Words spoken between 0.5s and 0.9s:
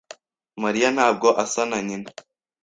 Mariya